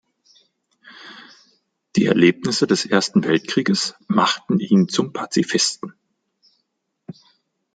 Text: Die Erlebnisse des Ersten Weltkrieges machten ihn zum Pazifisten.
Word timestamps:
Die 1.95 2.07
Erlebnisse 2.07 2.65
des 2.65 2.87
Ersten 2.87 3.23
Weltkrieges 3.23 3.93
machten 4.07 4.59
ihn 4.59 4.89
zum 4.89 5.13
Pazifisten. 5.13 5.93